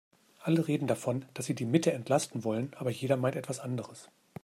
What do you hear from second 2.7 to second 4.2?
aber jeder meint etwas anderes.